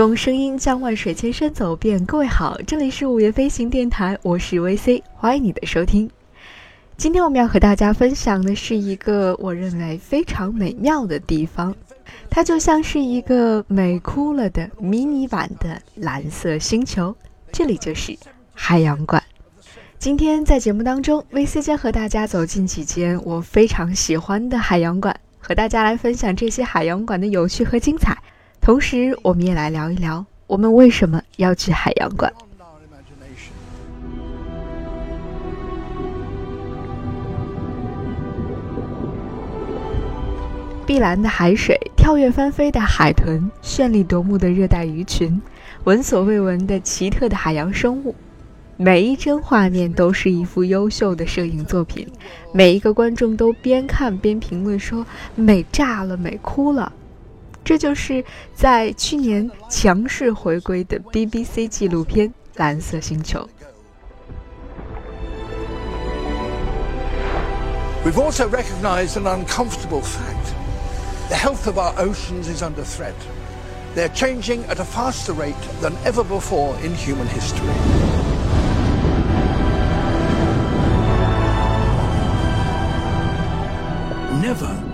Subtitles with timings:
[0.00, 2.02] 用声音将万水千山走遍。
[2.06, 6.10] 各位好，这里是午夜飞行电台，我是 VC，欢迎你的收听。
[6.96, 11.76] 今天我们要和大家分享的是一个我认为非常美妙的地方，
[12.30, 17.14] 它就像是一个美哭了的迷你版的蓝色星球，
[17.52, 18.16] 这里就是
[18.54, 19.22] 海洋馆。
[19.98, 28.16] 今天在节目当中，VC 将和大家走进几间我非常喜欢的海洋馆，和大家来分享这些海洋馆的有趣和精彩。
[28.60, 32.30] 同时，我们也来聊一聊，我们为什么要去海洋馆。
[40.86, 45.40] 碧蓝的海水，跳跃翻飞的海豚，绚丽夺目的热带鱼群，
[45.84, 48.14] 闻所未闻的奇特的海洋生物，
[48.76, 52.06] 每一帧画面都是一幅优秀的摄影作品。
[52.52, 56.92] 每一个观众都边看边评论说：“美炸了，美哭了。”
[57.64, 63.40] 这就是在去年强势回归的 BBC 纪录片《蓝色星球》。
[68.04, 70.54] We've also recognized an uncomfortable fact.
[71.28, 73.14] The health of our oceans is under threat.
[73.94, 77.99] They're changing at a faster rate than ever before in human history.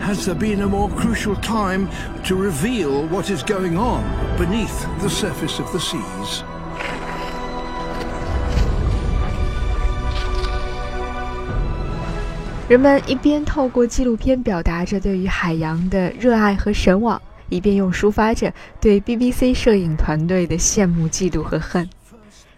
[0.07, 1.89] Has there been a more crucial time
[2.23, 4.05] to reveal what is going on
[4.39, 6.45] beneath the surface of the seas.
[12.69, 21.89] 人们一边透过纪录片表达着对于海洋的热爱和神往，一边又抒发着对 BBC 摄影团队的羡慕、嫉妒和恨。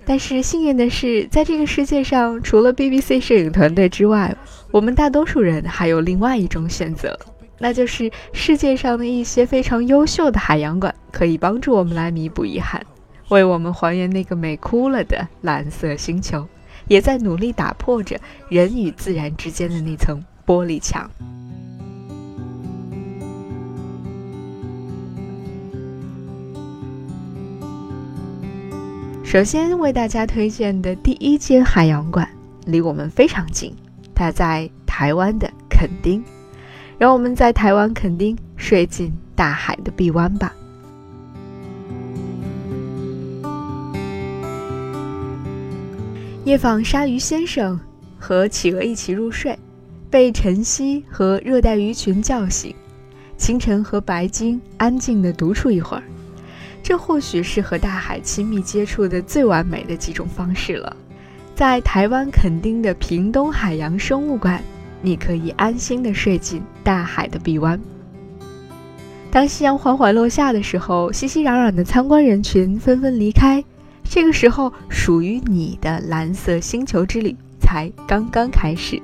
[0.05, 4.35] 但是幸运的是，在这个世界上，除了 BBC 摄影团队之外，
[4.71, 7.19] 我们大多数人还有另外一种选择，
[7.59, 12.81] 那就是世界上的一些非常优秀的海洋馆，可以帮助我们来弥补遗憾，
[13.29, 16.47] 为我们还原那个美哭了的蓝色星球，
[16.87, 21.11] 也在努力打破着人与自然之间的那层玻璃墙。
[29.25, 32.27] 首先为大家推荐的第一间海洋馆，
[32.65, 33.75] 离我们非常近，
[34.15, 36.25] 它在台湾的垦丁。
[36.99, 40.53] 让我们在台湾垦丁睡进大海的臂弯吧。
[46.45, 47.79] 夜访鲨鱼先生，
[48.19, 49.57] 和企鹅一起入睡，
[50.11, 52.75] 被晨曦和热带鱼群叫醒，
[53.37, 56.03] 清晨和白鲸安静地独处一会儿。
[56.83, 60.97] 这或许是和大海亲密接触的最完美的几种方式了。
[61.55, 64.63] 在台湾垦丁的屏东海洋生物馆，
[65.03, 67.79] 你可以安心地睡进大海的臂弯。
[69.31, 73.63] 当夕阳缓缓落下的时候，熙熙攘攘的参观人群纷纷离开。
[74.03, 79.01] 这个时候，属于你的蓝色星球之旅才刚刚开始。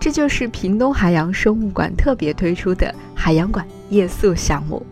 [0.00, 4.84] 这就是屏东海洋生物馆特别推出的海洋馆夜宿项目。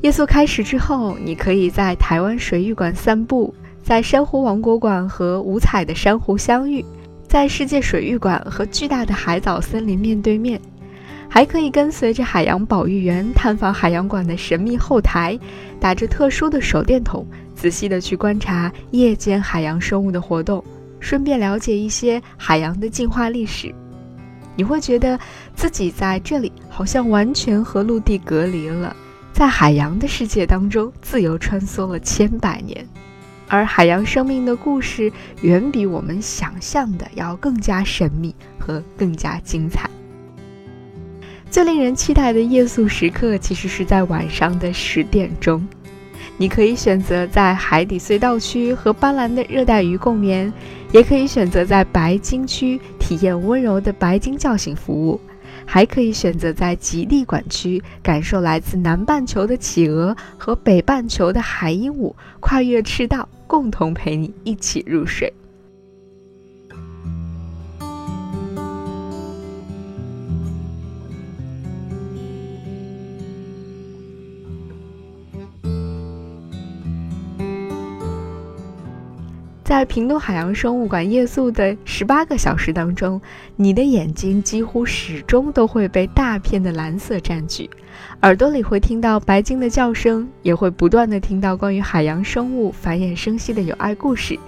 [0.00, 6.84] 夜宿开始之后，你可以在台湾水域馆散步，在珊瑚王国馆和五彩的珊瑚相遇，
[7.28, 10.58] 在世界水域馆和巨大的海藻森林面对面，
[11.28, 15.38] 还可以跟随着海洋保育员探访海洋馆的神秘后台，
[15.78, 20.64] 打着特殊的手电筒，仔细的去观察夜间海洋生物的活动，
[21.00, 23.74] 顺便了解一些海洋的进化历史。
[24.56, 25.16] 你会觉得
[25.54, 28.96] 自己在这里好像完全和陆地隔离了。
[29.32, 32.84] 在海洋的世界当中自由穿梭了千百年，
[33.48, 35.10] 而海洋生命的故事
[35.42, 39.88] 远比我们想象的要更加神秘和更加精彩。
[41.50, 45.66] 最令人期待的夜宿时刻其实是在晚上的十点钟，
[46.36, 50.52] 你可以选择在海底隧道区和斑斓的热带鱼共眠，
[50.92, 55.18] 也可以选择在白鲸区体验温柔的白鲸叫醒服务。
[55.70, 65.30] 还可以选择在极地馆区感受来自南半球的企鹅和北半球的海鹦鹉跨越赤道，共同陪你一起入睡。
[79.68, 83.20] 在平东海洋生物馆夜宿的十八个小时当中，
[83.54, 87.68] 你的眼睛几乎始终都会被大片的蓝色占据，
[88.22, 94.38] 耳朵里会听到白鲸的叫声，也会不断的听到关于海洋生物繁衍生息的有爱故事。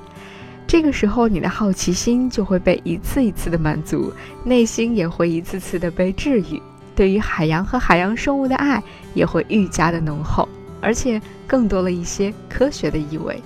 [0.67, 4.11] 这个时候，你的好奇心就会被一次一次的满足，
[4.43, 6.63] 内心也会一次次的被治愈，
[6.97, 8.83] 对于海洋和海洋生物的爱
[9.13, 10.49] 也会愈加的浓厚。
[10.81, 13.39] 而且更多了一些科学的意味。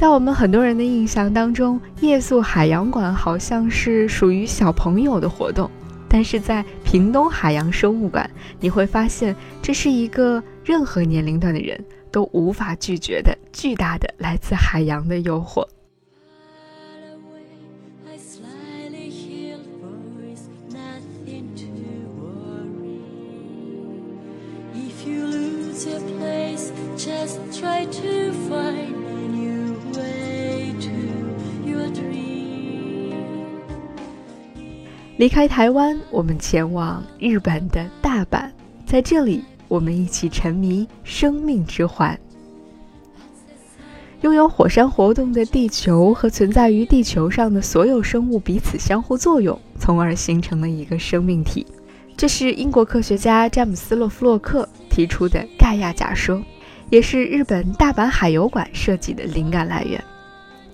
[0.00, 5.70] 在我们很多人的印象当中，夜宿海洋馆好像是属于小朋友的活动，
[6.08, 8.30] 但是在屏东海洋生物馆，
[8.60, 11.78] 你会发现这是一个任何年龄段的人
[12.10, 15.68] 都无法拒绝的巨大的来自海洋的诱惑。
[24.74, 28.99] If you lose your place, just try to find
[35.20, 38.48] 离开台湾，我们前往日本的大阪，
[38.86, 42.18] 在这里，我们一起沉迷生命之环。
[44.22, 51.66] 拥有火山活动的地球和存在于地球上的所有生物彼此相互作用，从而形成了一个生命体。
[52.16, 56.42] 这是英国科学家詹姆斯·洛夫洛克提出的盖亚假说，
[56.88, 60.02] 也是日本大阪海游馆设计的灵感来源。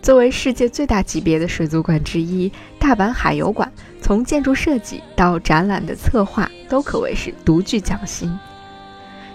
[0.06, 2.48] 作为世界最大级别的水族馆之一，
[2.78, 3.68] 大阪海游馆
[4.00, 8.32] 从建筑设计到展览的策划都可谓是独具匠心。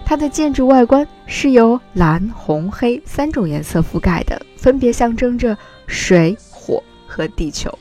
[0.02, 5.54] 它的建筑外观是由蓝、红、黑三种颜色覆盖的，分别象征着
[5.86, 7.78] 水、火和地球，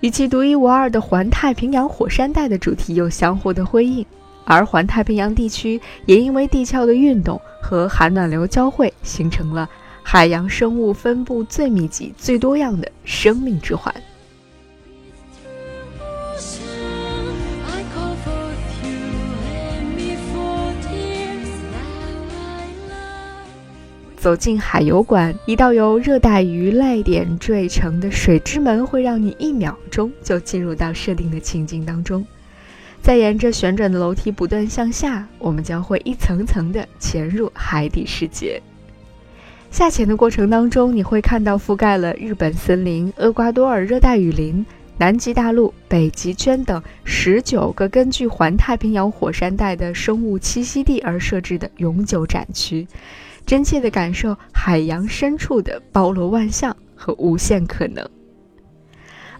[0.00, 4.04] 与其独一无二的环太平洋火山带的主题有相互的辉映。
[4.44, 9.66] 而环太平洋地区也因为地壳的运动和寒暖流交汇，形成了。
[10.02, 13.94] 海洋生物分布最密集、最多样的生命之环。
[24.16, 32.22] 走进海游馆，一道由热带鱼类点缀成的水之门，会让你一秒钟就进入到设定的情境当中。
[33.00, 38.60] 再沿着旋转的楼梯不断向下，我们将会一层层的潜入海底世界。
[39.70, 44.66] 下潜的过程当中，你会看到覆盖了日本森林、厄瓜多尔热带雨林、
[44.98, 52.86] 南极大陆、北极圈等十九个根据环太平洋火山带的生物栖息地而设置的永久展区，
[53.46, 58.06] 真切地感受海洋深处的包罗万象和无限可能。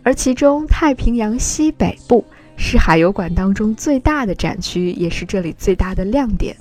[0.03, 2.25] 而其中，太平洋西北部
[2.56, 6.56] 是海油馆当中最大的展区，也是这里最大的亮点。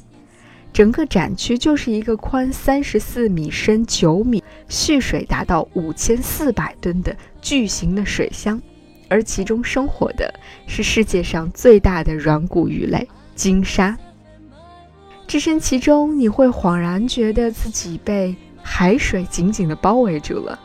[0.71, 8.61] 整个展区就是一个宽三十四米、深九米、蓄水达到五千四百吨的巨型的水箱，
[9.09, 10.33] 而其中生活的
[10.67, 13.97] 是世界上最大的软骨鱼类鲸鲨。
[15.27, 20.57] 置身其中，你会恍然觉得自己被海水紧紧地包围住了。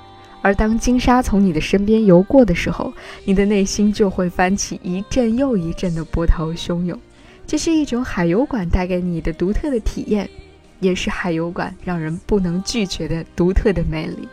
[0.43, 2.93] 而当鲸鲨从你的身边游过的时候，
[3.25, 6.99] 你的内心就会翻起一阵又一阵的波涛汹涌。
[7.47, 10.29] 这是一种海游馆带给你的独特的体验，
[10.81, 14.29] 也是海游馆让人不能拒绝的独特的魅力。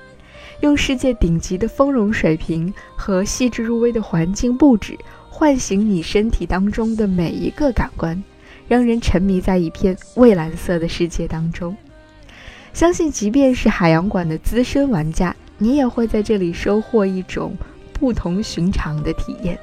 [0.62, 4.98] 用世界顶级的丰容水平和细致入微的环境布置，
[5.30, 8.24] 唤醒你身体当中的每一个感官，
[8.68, 11.76] 让人沉迷在一片蔚蓝色的世界当中。
[12.74, 17.56] 相信，即便是海洋馆的资深玩家，你也会在这里收获一种
[17.92, 19.60] 不同寻常的体验。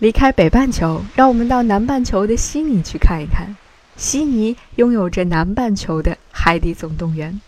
[0.00, 3.56] 离开北半球，让我们到南半球的悉尼去看一看。
[3.96, 7.40] 悉尼拥有着南半球的海底总动员。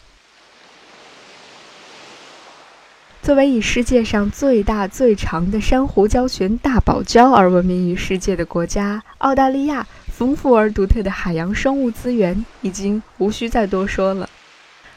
[3.23, 14.28] 作为以世界上最大最长的珊瑚礁群大堡礁而闻名于世界的国家，澳大利亚丰富而独特的海洋生物资源已经无需再多说了。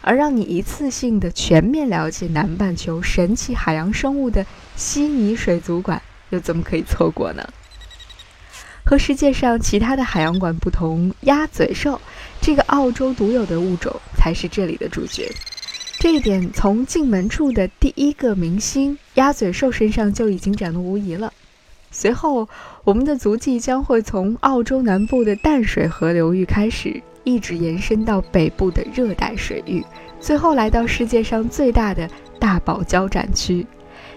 [0.01, 4.43] 而让你一次性的全面了解南半球神奇海洋生物的
[4.75, 6.01] 悉尼水族馆。
[6.29, 7.47] 又怎么可以错过呢？
[8.85, 12.01] 和世界上其他的海洋馆不同，鸭嘴兽
[12.41, 15.31] 这个澳洲独有的物种才是这里的主角。
[15.99, 21.31] 这一点从进门处的第一个明星鸭嘴兽身上就已经展露无遗了。
[21.91, 22.49] 随后，
[22.83, 29.85] 我们的足迹将会从澳洲南部的淡水河流域开始，一直延伸到北部的热带水域，
[30.19, 33.65] 最后来到世界上最大的大堡礁展区。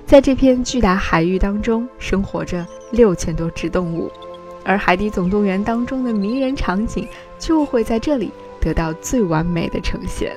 [0.07, 4.09] 在这片巨大海域当中，生活着六千多只动物，
[4.65, 7.09] 而《海底总动员》当中的迷人场景
[7.41, 10.33] 就会在这里得到最完美的呈现。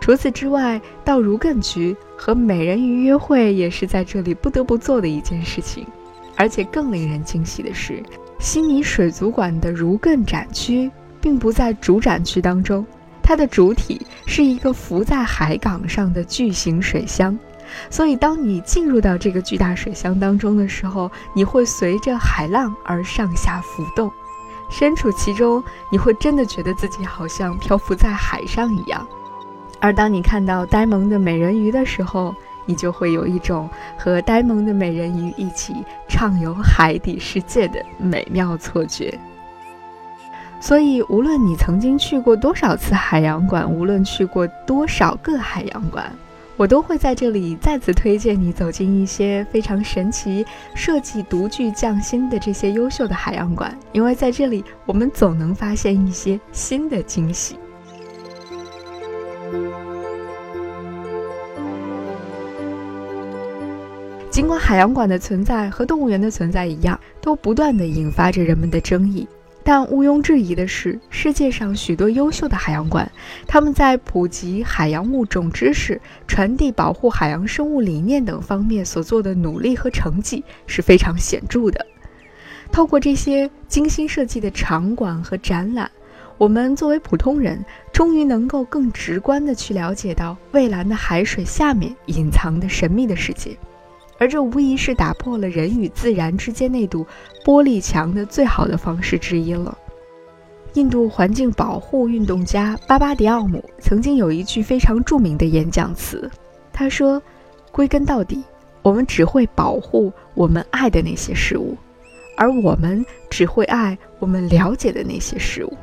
[0.00, 5.84] 除此之外，到如艮局和美人鱼约会也是在这里不得不做的一件事情。
[6.36, 8.00] 而且更令人惊喜的是，
[8.38, 10.88] 悉尼水族馆的如艮展区
[11.20, 12.86] 并不在主展区当中，
[13.20, 17.36] 它的主体是一个浮在海港上的巨型水箱。
[17.88, 24.10] 所以，当你进入到这个巨大水箱当中的时候，你会随着海浪而上下浮动，
[24.68, 29.06] 身处其中，你会真的觉得自己好像漂浮在海上一样。
[29.80, 32.34] 而当你看到呆萌的美人鱼的时候，
[32.66, 35.74] 你就会有一种和呆萌的美人鱼一起
[36.06, 39.18] 畅游海底世界的美妙错觉。
[40.60, 46.12] 所以，无论你曾经去过多少次海洋馆，无论去过多少个海洋馆。
[46.60, 57.56] 我都会在这里再次推荐你走进一些非常神奇、设计独具匠心的这些优秀的海洋馆，因为在这里我们总能发现一些新的惊喜。
[64.30, 69.26] 尽管海洋馆的存在和动物园的存在一样，都不断的引发着人们的争议。
[69.72, 73.08] 但毋庸置疑的是，世界上许多优秀的海洋馆，
[73.46, 81.86] 他们在普及海洋物种知识、传递保护海洋生物理念等方面所做的努力和成绩是非常显著的。
[82.72, 85.88] 透过这些精心设计的场馆和展览，
[86.36, 93.56] 我们作为普通人，终于能够更直观地去了解到蔚蓝的海水下面隐藏的神秘的世界。
[94.20, 97.06] 而这无疑是打破了人与自然之间那堵
[97.42, 99.76] 玻璃墙的最好的方式之一了。
[100.74, 106.30] 印度环境保护运动家巴巴迪奥姆曾经有一句非常著名的演讲词，
[106.70, 107.20] 他说
[107.72, 108.44] ：“归根到底，
[108.82, 111.74] 我们只会保护我们爱的那些事物，
[112.36, 115.76] 而我们只会爱我们了解的那些事物，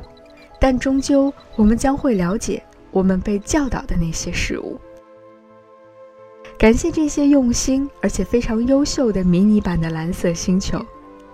[0.60, 4.80] 但终究我们将会了解我们被教导的那些事物。”
[6.58, 10.84] 感谢这些用心而且非常优秀的迷你版的蓝色星球，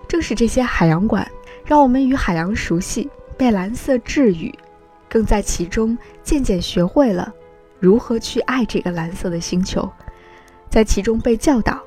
[0.06, 1.26] 正是这些海洋馆，
[1.64, 4.54] 让我们与海洋熟悉，被蓝色治愈，
[5.08, 7.32] 更在其中渐渐学会了
[7.80, 9.90] 如何去爱这个蓝色的星球，
[10.68, 11.80] 在其中被教导，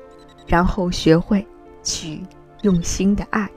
[0.48, 1.46] 然后学会
[1.84, 2.20] 去
[2.62, 3.48] 用心的爱。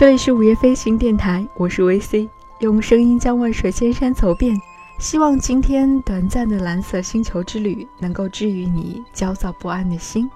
[0.00, 2.26] 这里是午夜飞行电台，我是维 C，
[2.60, 4.58] 用声音将万水千山走遍。
[4.98, 10.26] 希望今天短暂的蓝色星球之旅能够治愈你焦躁不安的心。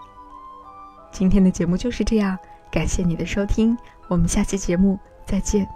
[1.11, 2.37] 今天的节目就是这样，
[2.71, 3.75] 感谢你的收听，
[4.09, 5.66] 我们下期节目再见。